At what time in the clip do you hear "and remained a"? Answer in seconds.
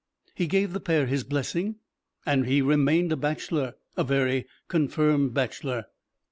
2.25-3.15